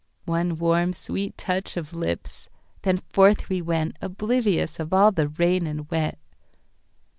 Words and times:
One 0.25 0.57
warm 0.57 0.93
sweet 0.93 1.37
touch 1.37 1.77
of 1.77 1.93
lips—then 1.93 2.97
forth 3.13 3.49
we 3.49 3.61
wentOblivious 3.61 4.79
of 4.79 4.93
all 4.93 5.11
the 5.11 5.27
rain 5.27 5.67
and 5.67 5.87
wet. 5.91 6.17